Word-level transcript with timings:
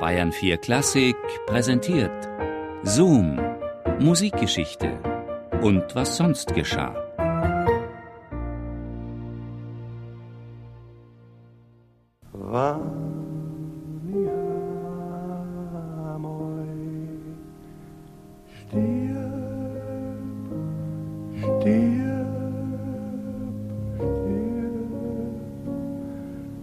Bayern 0.00 0.30
4 0.30 0.58
Klassik 0.58 1.16
präsentiert 1.46 2.28
Zoom, 2.84 3.40
Musikgeschichte 3.98 4.92
und 5.60 5.92
was 5.94 6.16
sonst 6.16 6.54
geschah. 6.54 6.94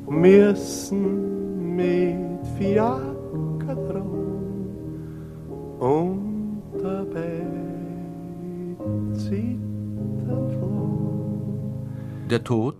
müssen 0.08 1.76
mit 1.76 2.48
Fiaker 2.58 3.15
Der 12.30 12.44
Tod, 12.44 12.76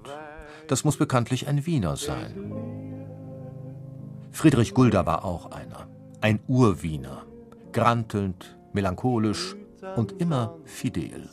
das 0.68 0.84
muss 0.84 0.98
bekanntlich 0.98 1.48
ein 1.48 1.66
Wiener 1.66 1.96
sein. 1.96 2.34
Friedrich 4.32 4.74
Gulda 4.74 5.06
war 5.06 5.24
auch 5.24 5.52
einer, 5.52 5.88
ein 6.22 6.40
Urwiener, 6.48 7.24
grantelnd, 7.72 8.58
melancholisch 8.74 9.56
und 9.96 10.20
immer 10.22 10.58
fidel. 10.66 11.30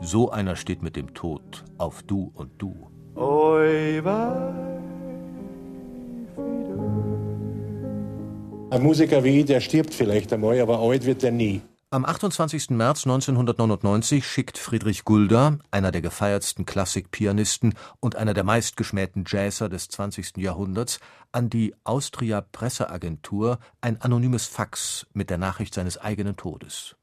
So 0.00 0.30
einer 0.30 0.56
steht 0.56 0.82
mit 0.82 0.96
dem 0.96 1.14
Tod 1.14 1.64
auf 1.78 2.02
Du 2.02 2.30
und 2.34 2.50
Du. 2.58 2.90
Oi, 3.14 4.02
Ein 8.72 8.84
Musiker 8.84 9.22
wie 9.22 9.40
ich, 9.40 9.44
der 9.44 9.60
stirbt 9.60 9.92
vielleicht 9.92 10.32
einmal, 10.32 10.58
aber 10.58 10.78
alt 10.78 11.04
wird 11.04 11.22
er 11.22 11.30
nie. 11.30 11.60
Am 11.90 12.06
28. 12.06 12.70
März 12.70 13.04
1999 13.04 14.26
schickt 14.26 14.56
Friedrich 14.56 15.04
Gulda, 15.04 15.58
einer 15.70 15.92
der 15.92 16.00
gefeiertsten 16.00 16.64
Klassikpianisten 16.64 17.74
und 18.00 18.16
einer 18.16 18.32
der 18.32 18.44
meistgeschmähten 18.44 19.24
Jazzer 19.28 19.68
des 19.68 19.88
20. 19.88 20.38
Jahrhunderts, 20.38 21.00
an 21.32 21.50
die 21.50 21.74
Austria 21.84 22.40
Presseagentur 22.40 23.58
ein 23.82 24.00
anonymes 24.00 24.46
Fax 24.46 25.06
mit 25.12 25.28
der 25.28 25.36
Nachricht 25.36 25.74
seines 25.74 25.98
eigenen 25.98 26.38
Todes. 26.38 26.96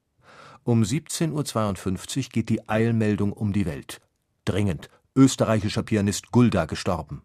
Um 0.64 0.82
17.52 0.82 2.16
Uhr 2.16 2.24
geht 2.32 2.48
die 2.48 2.68
Eilmeldung 2.68 3.32
um 3.32 3.52
die 3.52 3.66
Welt. 3.66 4.00
Dringend, 4.44 4.90
österreichischer 5.14 5.84
Pianist 5.84 6.32
Gulda 6.32 6.64
gestorben. 6.64 7.22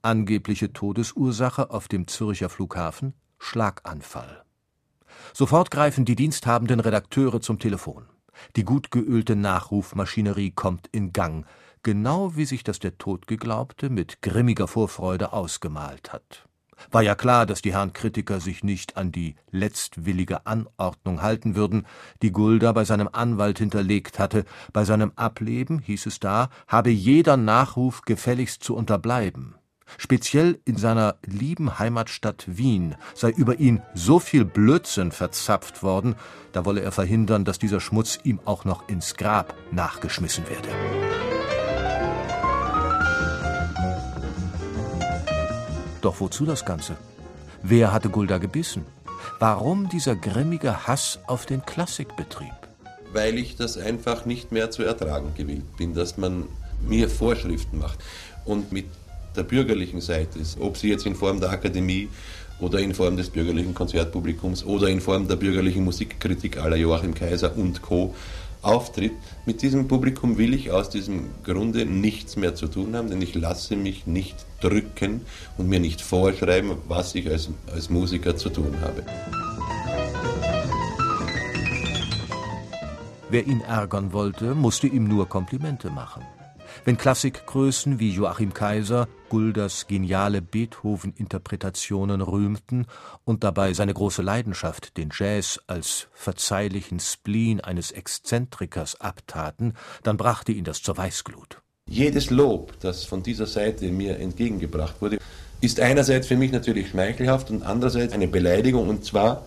Angebliche 0.00 0.72
Todesursache 0.72 1.68
auf 1.68 1.88
dem 1.88 2.06
Zürcher 2.06 2.48
Flughafen 2.48 3.12
Schlaganfall. 3.40 4.44
Sofort 5.32 5.70
greifen 5.72 6.04
die 6.04 6.14
diensthabenden 6.14 6.78
Redakteure 6.78 7.40
zum 7.40 7.58
Telefon. 7.58 8.06
Die 8.54 8.64
gut 8.64 8.90
geölte 8.90 9.34
Nachrufmaschinerie 9.34 10.52
kommt 10.52 10.86
in 10.92 11.12
Gang, 11.12 11.46
genau 11.82 12.36
wie 12.36 12.44
sich 12.44 12.62
das 12.62 12.78
der 12.78 12.98
Todgeglaubte 12.98 13.90
mit 13.90 14.22
grimmiger 14.22 14.68
Vorfreude 14.68 15.32
ausgemalt 15.32 16.12
hat. 16.12 16.46
War 16.90 17.02
ja 17.02 17.14
klar, 17.14 17.44
dass 17.44 17.60
die 17.60 17.72
Herren 17.72 17.92
Kritiker 17.92 18.40
sich 18.40 18.64
nicht 18.64 18.96
an 18.96 19.12
die 19.12 19.34
letztwillige 19.50 20.46
Anordnung 20.46 21.20
halten 21.20 21.54
würden, 21.54 21.86
die 22.22 22.32
Gulda 22.32 22.72
bei 22.72 22.84
seinem 22.84 23.08
Anwalt 23.12 23.58
hinterlegt 23.58 24.18
hatte. 24.18 24.44
Bei 24.72 24.84
seinem 24.84 25.12
Ableben, 25.16 25.80
hieß 25.80 26.06
es 26.06 26.20
da, 26.20 26.48
habe 26.68 26.90
jeder 26.90 27.36
Nachruf 27.36 28.02
gefälligst 28.02 28.64
zu 28.64 28.74
unterbleiben. 28.74 29.56
Speziell 29.98 30.58
in 30.64 30.76
seiner 30.76 31.16
lieben 31.24 31.78
Heimatstadt 31.78 32.44
Wien 32.46 32.96
sei 33.14 33.30
über 33.30 33.58
ihn 33.60 33.82
so 33.94 34.18
viel 34.18 34.44
Blödsinn 34.44 35.12
verzapft 35.12 35.82
worden, 35.82 36.14
da 36.52 36.64
wolle 36.64 36.80
er 36.80 36.92
verhindern, 36.92 37.44
dass 37.44 37.58
dieser 37.58 37.80
Schmutz 37.80 38.18
ihm 38.24 38.40
auch 38.44 38.64
noch 38.64 38.88
ins 38.88 39.14
Grab 39.14 39.54
nachgeschmissen 39.72 40.44
werde. 40.48 40.68
Doch 46.00 46.20
wozu 46.20 46.46
das 46.46 46.64
Ganze? 46.64 46.96
Wer 47.62 47.92
hatte 47.92 48.08
Gulda 48.08 48.38
gebissen? 48.38 48.86
Warum 49.38 49.88
dieser 49.88 50.16
grimmige 50.16 50.86
Hass 50.86 51.18
auf 51.26 51.44
den 51.46 51.64
Klassikbetrieb? 51.64 52.52
Weil 53.12 53.38
ich 53.38 53.56
das 53.56 53.76
einfach 53.76 54.24
nicht 54.24 54.52
mehr 54.52 54.70
zu 54.70 54.82
ertragen 54.82 55.34
gewillt 55.36 55.76
bin, 55.76 55.94
dass 55.94 56.16
man 56.16 56.46
mir 56.86 57.10
Vorschriften 57.10 57.78
macht. 57.78 57.98
Und 58.44 58.72
mit 58.72 58.86
der 59.36 59.42
bürgerlichen 59.42 60.00
Seite 60.00 60.38
ist, 60.38 60.58
ob 60.60 60.76
sie 60.76 60.88
jetzt 60.88 61.06
in 61.06 61.14
Form 61.14 61.40
der 61.40 61.50
Akademie 61.50 62.08
oder 62.60 62.78
in 62.80 62.94
Form 62.94 63.16
des 63.16 63.30
bürgerlichen 63.30 63.74
Konzertpublikums 63.74 64.64
oder 64.64 64.88
in 64.88 65.00
Form 65.00 65.28
der 65.28 65.36
bürgerlichen 65.36 65.84
Musikkritik 65.84 66.58
aller 66.58 66.76
Joachim 66.76 67.14
Kaiser 67.14 67.56
und 67.56 67.82
Co. 67.82 68.14
auftritt. 68.62 69.12
Mit 69.46 69.62
diesem 69.62 69.88
Publikum 69.88 70.36
will 70.36 70.52
ich 70.52 70.70
aus 70.70 70.90
diesem 70.90 71.30
Grunde 71.44 71.86
nichts 71.86 72.36
mehr 72.36 72.54
zu 72.54 72.68
tun 72.68 72.94
haben, 72.94 73.08
denn 73.08 73.22
ich 73.22 73.34
lasse 73.34 73.76
mich 73.76 74.06
nicht 74.06 74.36
drücken 74.60 75.22
und 75.56 75.68
mir 75.68 75.80
nicht 75.80 76.02
vorschreiben, 76.02 76.72
was 76.86 77.14
ich 77.14 77.30
als, 77.30 77.48
als 77.72 77.88
Musiker 77.88 78.36
zu 78.36 78.50
tun 78.50 78.74
habe. 78.82 79.02
Wer 83.30 83.46
ihn 83.46 83.60
ärgern 83.60 84.12
wollte, 84.12 84.54
musste 84.54 84.88
ihm 84.88 85.04
nur 85.04 85.28
Komplimente 85.28 85.88
machen. 85.88 86.22
Wenn 86.84 86.96
Klassikgrößen 86.96 88.00
wie 88.00 88.10
Joachim 88.10 88.54
Kaiser 88.54 89.06
Gulders 89.28 89.86
geniale 89.86 90.40
Beethoven-Interpretationen 90.40 92.22
rühmten 92.22 92.86
und 93.24 93.44
dabei 93.44 93.74
seine 93.74 93.92
große 93.92 94.22
Leidenschaft, 94.22 94.96
den 94.96 95.10
Jazz, 95.12 95.60
als 95.66 96.08
verzeihlichen 96.12 96.98
Spleen 96.98 97.60
eines 97.60 97.92
Exzentrikers 97.92 98.98
abtaten, 98.98 99.74
dann 100.02 100.16
brachte 100.16 100.52
ihn 100.52 100.64
das 100.64 100.82
zur 100.82 100.96
Weißglut. 100.96 101.60
Jedes 101.86 102.30
Lob, 102.30 102.72
das 102.80 103.04
von 103.04 103.22
dieser 103.22 103.46
Seite 103.46 103.86
mir 103.90 104.18
entgegengebracht 104.18 105.02
wurde, 105.02 105.18
ist 105.60 105.80
einerseits 105.80 106.28
für 106.28 106.36
mich 106.36 106.50
natürlich 106.50 106.88
schmeichelhaft 106.88 107.50
und 107.50 107.62
andererseits 107.62 108.14
eine 108.14 108.26
Beleidigung 108.26 108.88
und 108.88 109.04
zwar 109.04 109.44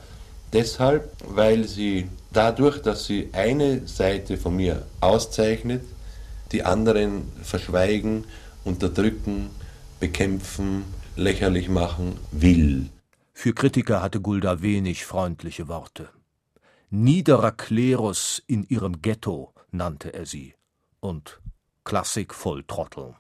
deshalb, 0.53 1.11
weil 1.27 1.63
sie 1.63 2.07
dadurch, 2.31 2.79
dass 2.81 3.05
sie 3.05 3.29
eine 3.33 3.87
Seite 3.87 4.37
von 4.37 4.55
mir 4.55 4.85
auszeichnet, 5.01 5.81
die 6.51 6.63
anderen 6.63 7.31
verschweigen, 7.41 8.25
unterdrücken, 8.63 9.49
bekämpfen, 9.99 10.83
lächerlich 11.15 11.69
machen 11.69 12.17
will. 12.31 12.89
Für 13.33 13.53
Kritiker 13.53 14.01
hatte 14.01 14.21
Gulda 14.21 14.61
wenig 14.61 15.05
freundliche 15.05 15.67
Worte. 15.67 16.09
Niederer 16.89 17.51
Klerus 17.51 18.43
in 18.45 18.63
ihrem 18.63 19.01
Ghetto 19.01 19.53
nannte 19.71 20.13
er 20.13 20.25
sie 20.25 20.53
und 20.99 21.41
Klassik 21.83 22.33
voll 22.33 22.63
Trotteln. 22.63 23.15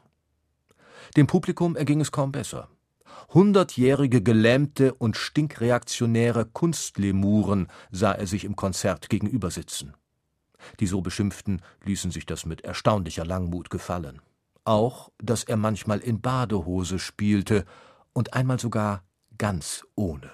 Dem 1.17 1.27
Publikum 1.27 1.75
erging 1.75 1.99
es 1.99 2.11
kaum 2.11 2.31
besser. 2.31 2.69
Hundertjährige 3.33 4.21
gelähmte 4.21 4.93
und 4.93 5.17
stinkreaktionäre 5.17 6.45
Kunstlemuren 6.45 7.67
sah 7.91 8.11
er 8.11 8.27
sich 8.27 8.45
im 8.45 8.55
Konzert 8.55 9.09
gegenüber 9.09 9.49
sitzen. 9.51 9.93
Die 10.79 10.87
so 10.87 11.01
Beschimpften 11.01 11.61
ließen 11.85 12.11
sich 12.11 12.25
das 12.25 12.45
mit 12.45 12.61
erstaunlicher 12.61 13.25
Langmut 13.25 13.69
gefallen. 13.69 14.21
Auch, 14.65 15.11
dass 15.17 15.43
er 15.43 15.57
manchmal 15.57 15.99
in 15.99 16.21
Badehose 16.21 16.99
spielte 16.99 17.65
und 18.13 18.33
einmal 18.33 18.59
sogar 18.59 19.03
ganz 19.37 19.85
ohne. 19.95 20.31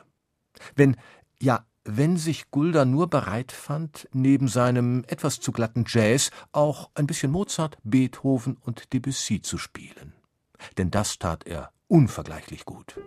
Wenn, 0.75 0.97
ja, 1.41 1.65
wenn 1.83 2.17
sich 2.17 2.51
Gulda 2.51 2.85
nur 2.85 3.09
bereit 3.09 3.51
fand, 3.51 4.07
neben 4.13 4.47
seinem 4.47 5.03
etwas 5.07 5.39
zu 5.39 5.51
glatten 5.51 5.85
Jazz 5.87 6.29
auch 6.51 6.91
ein 6.93 7.07
bisschen 7.07 7.31
Mozart, 7.31 7.77
Beethoven 7.83 8.57
und 8.57 8.93
Debussy 8.93 9.41
zu 9.41 9.57
spielen. 9.57 10.13
Denn 10.77 10.91
das 10.91 11.17
tat 11.17 11.47
er 11.47 11.71
unvergleichlich 11.87 12.65
gut. 12.65 12.99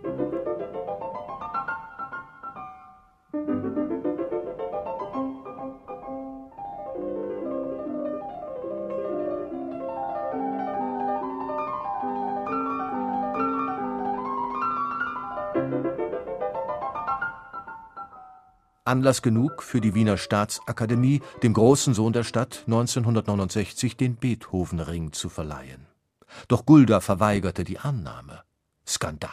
Anlass 18.85 19.21
genug 19.21 19.63
für 19.63 19.79
die 19.79 19.95
Wiener 19.95 20.17
Staatsakademie, 20.17 21.21
dem 21.41 21.53
großen 21.53 21.93
Sohn 21.93 22.11
der 22.11 22.23
Stadt, 22.23 22.63
1969 22.65 23.95
den 23.95 24.15
Beethovenring 24.17 25.13
zu 25.13 25.29
verleihen. 25.29 25.87
Doch 26.47 26.65
Gulda 26.65 26.99
verweigerte 26.99 27.63
die 27.63 27.79
Annahme. 27.79 28.43
Skandal. 28.85 29.31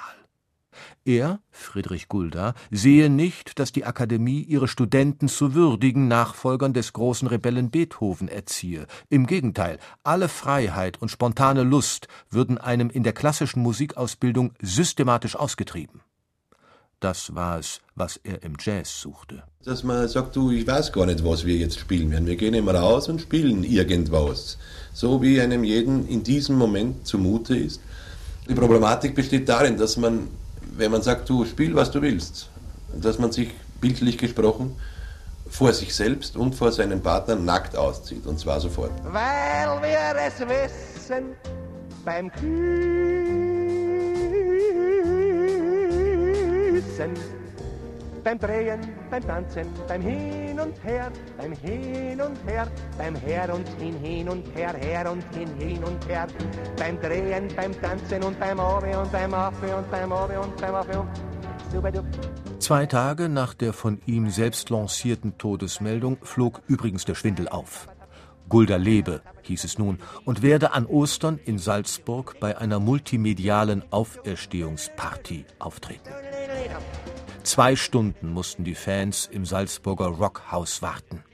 Er, 1.05 1.41
Friedrich 1.51 2.09
Gulda, 2.09 2.55
sehe 2.71 3.11
nicht, 3.11 3.59
dass 3.59 3.73
die 3.73 3.85
Akademie 3.85 4.43
ihre 4.43 4.69
Studenten 4.69 5.29
zu 5.29 5.55
würdigen 5.55 6.09
Nachfolgern 6.09 6.73
des 6.73 6.93
großen 6.93 7.27
Rebellen 7.27 7.71
Beethoven 7.71 8.29
erziehe. 8.29 8.87
Im 9.09 9.27
Gegenteil, 9.27 9.79
alle 10.05 10.29
Freiheit 10.29 11.03
und 11.03 11.11
spontane 11.11 11.65
Lust 11.65 12.07
würden 12.31 12.59
einem 12.59 12.89
in 12.89 13.03
der 13.03 13.13
klassischen 13.13 13.63
Musikausbildung 13.63 14.53
systematisch 14.61 15.37
ausgetrieben. 15.37 16.01
Das 17.01 17.35
war 17.35 17.59
es, 17.59 17.81
was 17.95 18.21
er 18.23 18.43
im 18.43 18.55
Jazz 18.59 19.01
suchte. 19.01 19.43
Dass 19.65 19.83
man 19.83 20.07
sagt, 20.09 20.37
du, 20.37 20.51
ich 20.51 20.67
weiß 20.67 20.93
gar 20.93 21.07
nicht, 21.07 21.25
was 21.25 21.45
wir 21.45 21.57
jetzt 21.57 21.79
spielen 21.79 22.11
werden. 22.11 22.27
Wir 22.27 22.37
gehen 22.37 22.55
immer 22.55 22.75
raus 22.75 23.09
und 23.09 23.21
spielen 23.21 23.65
irgendwas. 23.65 24.59
So 24.93 25.21
wie 25.23 25.41
einem 25.41 25.65
jeden 25.65 26.07
in 26.09 26.23
diesem 26.23 26.57
Moment 26.57 27.07
zumute 27.07 27.57
ist. 27.57 27.81
Die 28.49 28.55
Problematik 28.55 29.15
besteht 29.15 29.49
darin, 29.49 29.77
dass 29.77 29.97
man, 29.97 30.29
wenn 30.77 30.91
man 30.91 31.03
sagt, 31.03 31.29
du 31.29 31.45
spiel, 31.45 31.75
was 31.75 31.91
du 31.91 32.03
willst, 32.03 32.49
dass 32.95 33.19
man 33.19 33.33
sich 33.33 33.51
bildlich 33.81 34.19
gesprochen 34.19 34.77
vor 35.49 35.73
sich 35.73 35.95
selbst 35.95 36.37
und 36.37 36.55
vor 36.55 36.71
seinem 36.71 37.03
Partner 37.03 37.35
nackt 37.35 37.77
auszieht, 37.77 38.27
und 38.27 38.39
zwar 38.39 38.61
sofort. 38.61 38.93
Weil 39.05 39.83
wir 39.83 40.15
es 40.27 40.41
wissen, 40.41 41.25
beim 42.05 42.31
Küssen, 46.91 47.15
beim 48.25 48.39
Drehen, 48.39 48.81
beim 49.11 49.23
Tanzen, 49.23 49.67
beim 49.87 50.03
Hin 50.03 50.59
und 50.59 50.75
Her, 50.83 51.11
beim 51.39 51.53
Hin 51.53 52.21
und 52.21 52.37
Her, 52.45 52.67
beim 52.99 53.15
Her 53.15 53.55
und 53.55 53.69
Hin, 53.81 53.97
Hin 54.03 54.29
und 54.29 54.45
Her, 54.57 54.75
Her 54.75 55.11
und 55.11 55.23
Hin, 55.33 55.49
Hin 55.59 55.85
und 55.85 56.07
Her, 56.09 56.27
beim 56.77 57.01
Drehen, 57.01 57.49
beim 57.55 57.81
Tanzen 57.81 58.25
und 58.25 58.39
beim 58.41 58.59
Obe 58.59 58.99
und 58.99 59.13
beim 59.13 59.33
Afe 59.33 59.77
und 59.77 59.91
beim 59.91 60.11
Obe 60.11 60.41
und 60.41 60.57
beim 60.61 60.75
Afe 60.75 60.99
und 60.99 61.09
Zwei 62.59 62.87
Tage 62.87 63.29
nach 63.29 63.55
der 63.55 63.73
von 63.73 64.01
ihm 64.05 64.29
selbst 64.29 64.71
lancierten 64.71 65.39
Todesmeldung 65.39 66.19
flog 66.23 66.63
übrigens 66.67 67.05
der 67.05 67.15
Schwindel 67.15 67.49
auf. 67.49 67.87
Gulda 68.49 68.75
lebe, 68.75 69.23
hieß 69.43 69.63
es 69.63 69.79
nun, 69.79 69.99
und 70.25 70.43
werde 70.43 70.73
an 70.73 70.85
Ostern 70.87 71.39
in 71.45 71.59
Salzburg 71.59 72.41
bei 72.41 72.59
einer 72.59 72.81
multimedialen 72.81 73.85
Auferstehungsparty 73.93 75.45
auftreten. 75.61 76.11
Zwei 77.43 77.75
Stunden 77.75 78.33
mussten 78.33 78.65
die 78.65 78.75
Fans 78.75 79.27
im 79.27 79.45
Salzburger 79.45 80.07
Rockhaus 80.07 80.83
warten. 80.83 81.25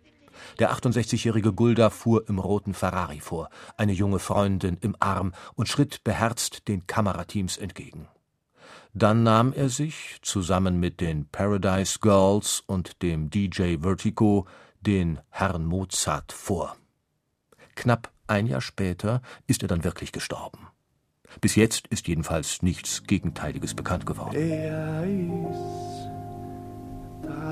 Der 0.58 0.72
68-jährige 0.72 1.52
Gulda 1.52 1.90
fuhr 1.90 2.28
im 2.28 2.38
roten 2.38 2.74
Ferrari 2.74 3.20
vor, 3.20 3.50
eine 3.76 3.92
junge 3.92 4.18
Freundin 4.18 4.78
im 4.80 4.96
Arm 5.00 5.32
und 5.54 5.68
schritt 5.68 6.04
beherzt 6.04 6.68
den 6.68 6.86
Kamerateams 6.86 7.58
entgegen. 7.58 8.08
Dann 8.94 9.24
nahm 9.24 9.52
er 9.52 9.68
sich, 9.68 10.18
zusammen 10.22 10.80
mit 10.80 11.00
den 11.00 11.28
Paradise 11.28 11.98
Girls 12.00 12.62
und 12.66 13.02
dem 13.02 13.28
DJ 13.28 13.76
Vertigo, 13.82 14.46
den 14.80 15.20
Herrn 15.28 15.66
Mozart 15.66 16.32
vor. 16.32 16.76
Knapp 17.74 18.10
ein 18.26 18.46
Jahr 18.46 18.62
später 18.62 19.20
ist 19.46 19.62
er 19.62 19.68
dann 19.68 19.84
wirklich 19.84 20.12
gestorben. 20.12 20.68
Bis 21.40 21.54
jetzt 21.56 21.86
ist 21.88 22.08
jedenfalls 22.08 22.62
nichts 22.62 23.02
Gegenteiliges 23.04 23.74
bekannt 23.74 24.06
geworden. 24.06 24.34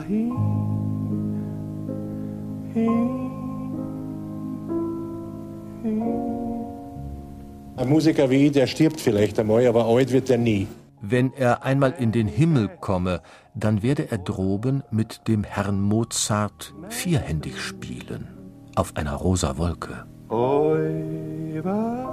Ist 0.05 0.11
dahin, 0.11 0.33
hin, 2.73 3.01
hin. 5.83 6.03
Ein 7.77 7.89
Musiker 7.89 8.31
wie 8.31 8.47
ich, 8.47 8.53
der 8.53 8.67
stirbt 8.67 9.01
vielleicht 9.01 9.39
einmal, 9.39 9.67
aber 9.67 9.87
alt 9.87 10.12
wird 10.12 10.31
er 10.31 10.39
nie. 10.39 10.67
Wenn 11.01 11.33
er 11.35 11.65
einmal 11.65 11.95
in 11.99 12.12
den 12.12 12.29
Himmel 12.29 12.69
komme, 12.81 13.21
dann 13.55 13.83
werde 13.83 14.11
er 14.11 14.19
droben 14.19 14.83
mit 14.91 15.29
dem 15.29 15.45
Herrn 15.45 15.81
Mozart 15.81 16.75
vierhändig 16.89 17.61
spielen, 17.61 18.29
auf 18.75 18.97
einer 18.97 19.15
rosa 19.15 19.59
Wolke. 19.59 20.06
Oi, 20.31 21.61
vai, 21.62 22.05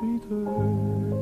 wieder. 0.00 1.17